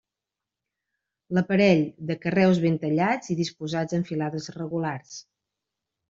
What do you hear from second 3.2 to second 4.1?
i disposats en